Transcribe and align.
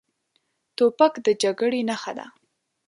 توپک 0.77 1.13
د 1.25 1.27
جګړې 1.43 1.81
نښه 1.89 2.13
ده. 2.17 2.25